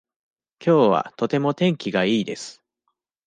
[0.57, 2.63] きょうはとても天気がいいです。